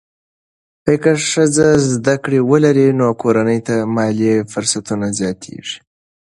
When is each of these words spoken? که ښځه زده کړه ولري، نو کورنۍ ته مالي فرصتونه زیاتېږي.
که 1.03 1.11
ښځه 1.31 1.67
زده 1.91 2.15
کړه 2.23 2.39
ولري، 2.51 2.87
نو 2.99 3.07
کورنۍ 3.21 3.59
ته 3.67 3.75
مالي 3.95 4.33
فرصتونه 4.51 5.07
زیاتېږي. 5.19 5.77